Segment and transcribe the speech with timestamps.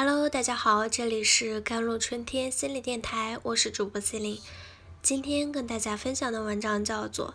[0.00, 4.40] Hello，大家好，这里是甘露春天心理电台，我是主播 C 琳。
[5.02, 7.34] 今天跟大家分享的文章叫做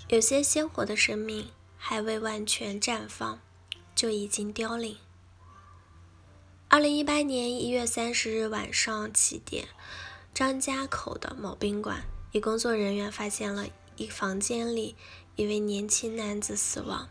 [0.06, 3.40] 《有些鲜活的生命还未完全绽放，
[3.96, 4.94] 就已经凋零》。
[6.68, 9.66] 二零一八年一月三十日晚上七点，
[10.32, 14.94] 张家口的某宾馆，一工作人员发现了一房间里
[15.34, 17.08] 一位年轻男子死亡。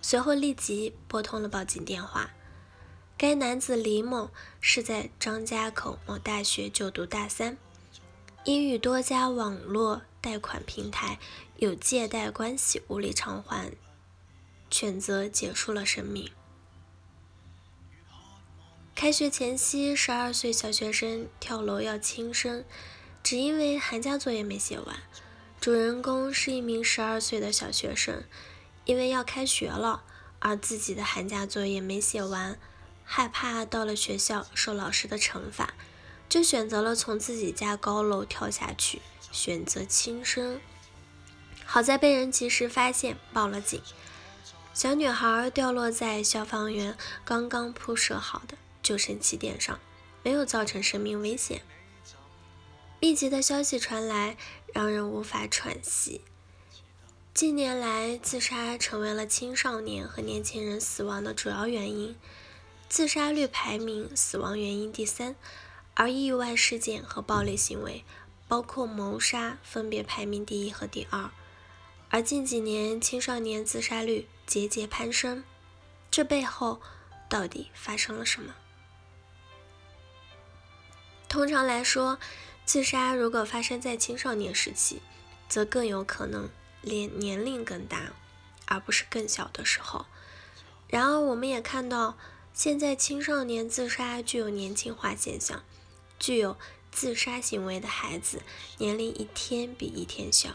[0.00, 2.30] 随后立即拨通了报警电话。
[3.20, 4.30] 该男子李某
[4.62, 7.58] 是在张家口某大学就读大三，
[8.44, 11.18] 因与多家网络贷款平台
[11.58, 13.72] 有借贷关系，无力偿还，
[14.70, 16.30] 选择结束了生命。
[18.94, 22.64] 开学前夕，十二岁小学生跳楼要轻生，
[23.22, 24.96] 只因为寒假作业没写完。
[25.60, 28.24] 主人公是一名十二岁的小学生。
[28.86, 30.04] 因为要开学了，
[30.38, 32.58] 而自己的寒假作业没写完，
[33.12, 35.74] 害怕到了学校受老师的惩罚，
[36.28, 40.60] 就选择了从自己家高楼跳下去，选择轻生。
[41.64, 43.82] 好在被人及时发现，报了警。
[44.72, 49.80] 小女孩掉落在消防员刚刚铺设好的救生起点上，
[50.22, 51.62] 没有造成生命危险。
[53.00, 54.36] 密集的消息传来，
[54.72, 56.20] 让人无法喘息。
[57.34, 62.16] 近年来，自杀成为了青少年和年轻人死亡的主要原因，
[62.90, 65.36] 自杀率排名死亡原因第三，
[65.94, 68.04] 而意外事件和暴力行为，
[68.48, 71.30] 包括谋杀，分别排名第一和第二。
[72.08, 75.44] 而近几年青少年自杀率节节攀升，
[76.10, 76.80] 这背后
[77.28, 78.56] 到底发生了什么？
[81.28, 82.18] 通常来说，
[82.64, 85.00] 自杀如果发生在青少年时期，
[85.48, 86.50] 则更有可能。
[86.82, 88.10] 年年龄更大，
[88.64, 90.06] 而不是更小的时候。
[90.88, 92.16] 然而，我们也看到，
[92.62, 95.64] 现在青少年自杀具有年轻化现象，
[96.18, 96.58] 具有
[96.92, 98.42] 自杀行为的孩子
[98.76, 100.50] 年龄一天比一天小。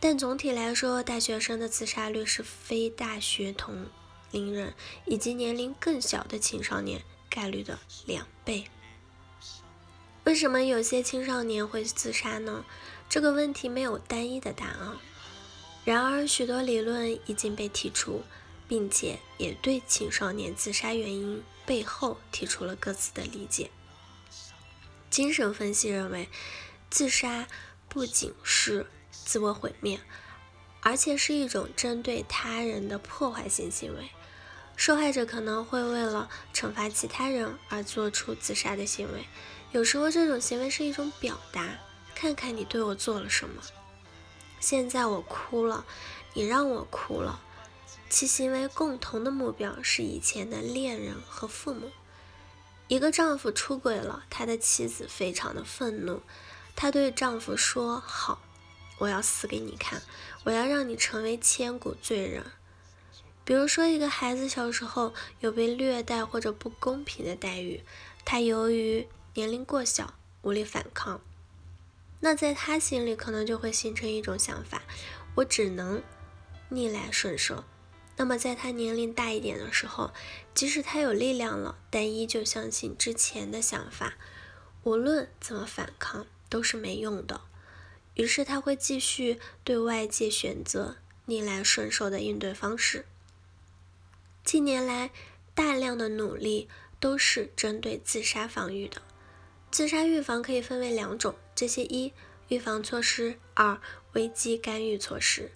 [0.00, 3.84] 但总体来说，大学生的自杀率是非大学同
[4.30, 4.72] 龄人
[5.04, 8.64] 以及年龄更小的青少年概率的两倍。
[10.24, 12.64] 为什么有些青少年会自杀呢？
[13.10, 14.96] 这个问题没有单一的答案。
[15.84, 18.22] 然而，许多理论已经被提出，
[18.68, 23.70] 并且也对青少年自杀原因背后提出了各自的理解。
[25.10, 26.28] 精神分析认为，
[26.90, 27.46] 自杀
[27.88, 30.00] 不仅是自我毁灭，
[30.80, 34.10] 而且是一种针对他人的破坏性行为。
[34.76, 39.24] 受害者可能会为了惩罚其他人而做出自杀的行为，
[39.72, 41.78] 有时候这种行为是一种表达：
[42.14, 43.62] 看看你对我做了什么。
[44.60, 45.86] 现在我哭了，
[46.34, 47.40] 你让我哭了。
[48.08, 51.90] 其行为共同的目标是以前的恋人和父母。
[52.88, 56.22] 一个丈夫出轨了，他的妻子非常的愤怒，
[56.76, 58.40] 她对丈夫说：“好，
[58.98, 60.02] 我要死给你看，
[60.44, 62.44] 我要让你成为千古罪人。”
[63.44, 67.82] 比如说，一个孩子小时候有被虐待或者不公平的待遇，
[68.24, 71.20] 他由于年龄过小，无力反抗。
[72.20, 74.82] 那在他心里可能就会形成一种想法，
[75.36, 76.02] 我只能
[76.68, 77.64] 逆来顺受。
[78.16, 80.12] 那么在他年龄大一点的时候，
[80.54, 84.14] 即使他有力量了，但依旧相信之前的想法，
[84.84, 87.42] 无论怎么反抗都是没用的。
[88.14, 90.96] 于是他会继续对外界选择
[91.26, 93.04] 逆来顺受的应对方式。
[94.42, 95.10] 近年来，
[95.54, 99.02] 大量的努力都是针对自杀防御的。
[99.70, 101.34] 自杀预防可以分为两种。
[101.54, 102.14] 这些一
[102.48, 103.78] 预防措施，二
[104.12, 105.50] 危机干预措施。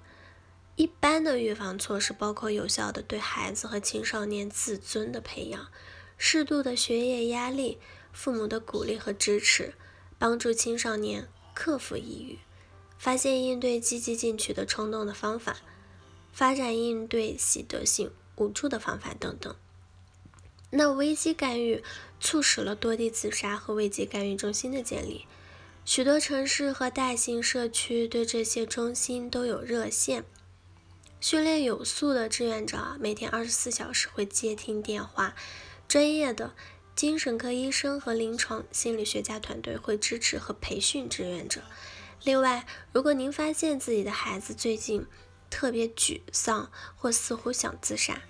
[0.81, 5.69] 一般的预防措施包括有效的对孩子和青少年自尊的培养，
[6.17, 7.77] 适度的学业压力，
[8.15, 9.75] 父母的鼓励和支持，
[10.19, 12.39] 帮助青少年克服抑郁，
[12.97, 15.59] 发现应对积极进取的冲动的方法，
[16.33, 19.55] 发展应对习得性无助的方法等等。
[20.71, 21.85] 那危机干预
[22.19, 25.27] 促使了多地自杀和危机干预中心的建立。
[25.85, 30.25] 许多城市和大型社区对这些中心都有热线，
[31.21, 35.35] 训练有素的志愿者每天二十四小时会接听电话，
[35.87, 36.55] 专业的
[36.97, 41.63] 精神科医生和临床心理学家团队会支持和培训志愿者。
[42.25, 45.07] 另外，如果您发现自己的孩子最近
[45.51, 48.23] 特别沮丧或似乎想自杀，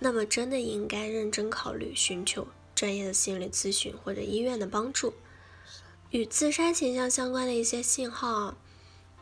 [0.00, 5.14] 那么真的应该认真考虑寻求专业的心理咨询或者医院的帮助。
[6.10, 8.58] 与自杀倾向相关的一些信号，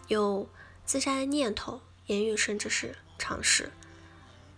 [0.08, 0.48] 有
[0.84, 3.70] 自杀的念头、言语甚至是尝试。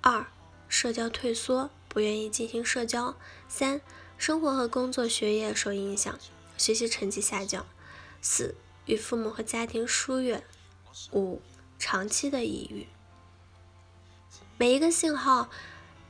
[0.00, 0.26] 二、
[0.70, 3.14] 社交退缩，不愿意进行社交。
[3.46, 3.82] 三、
[4.16, 6.18] 生活和工作、学业受影响，
[6.56, 7.66] 学习成绩下降。
[8.22, 8.54] 四、
[8.86, 10.42] 与父母和家庭疏远。
[11.12, 11.42] 五、
[11.78, 12.86] 长期的抑郁。
[14.56, 15.50] 每一个信号，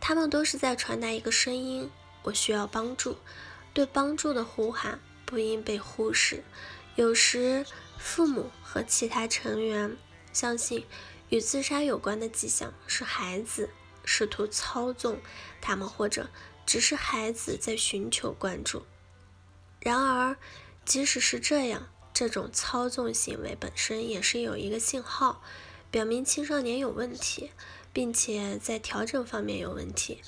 [0.01, 1.91] 他们都是在传达一个声音：
[2.23, 3.17] 我需要帮助。
[3.73, 6.45] 对帮助的呼喊不应被忽视。
[6.95, 7.67] 有时，
[7.99, 9.97] 父母和其他成员
[10.33, 10.87] 相信
[11.35, 13.71] 与自杀有关的迹象是孩子
[14.05, 15.19] 试图操纵
[15.61, 16.31] 他们，或者
[16.65, 18.87] 只是孩子在寻求关注。
[19.81, 20.37] 然而，
[20.85, 25.43] 即使是这样，这种操纵行为本身也是有一个信号，
[25.91, 27.51] 表明青少年有问题，
[27.93, 30.23] 并且在调整方面有问题。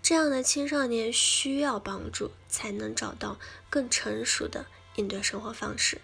[0.00, 6.00] 这样的青少年需要帮助，才能找到更成熟的应对生活方式。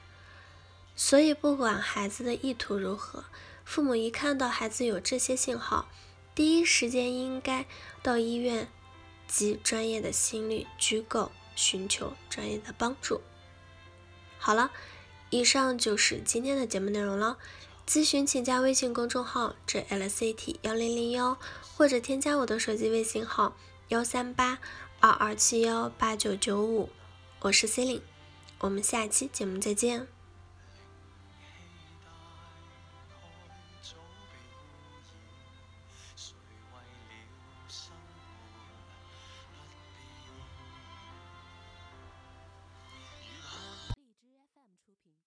[0.97, 3.25] 所以，不管孩子的意图如何，
[3.69, 5.91] 父母一看到孩子有这些信号，
[6.35, 7.67] 第一时间应该
[8.03, 8.67] 到医院
[9.27, 13.21] 及专业的心理机构寻求专业的帮助。
[14.39, 14.71] 好了，
[15.29, 17.37] 以上就是今天的节目内容了。
[17.87, 21.37] 咨询请加微信公众号 “jlct 幺零零幺”，
[21.77, 23.55] 或者添加我的手机微信号。
[23.89, 24.61] 幺三八
[25.01, 26.89] 二二七幺八九九五，
[27.41, 28.03] 我是 C e l i n e
[28.61, 30.09] 我们下期节目再见。